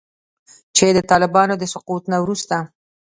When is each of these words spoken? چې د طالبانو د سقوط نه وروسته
چې 0.75 0.85
د 0.97 0.99
طالبانو 1.11 1.53
د 1.57 1.63
سقوط 1.73 2.03
نه 2.11 2.17
وروسته 2.23 2.55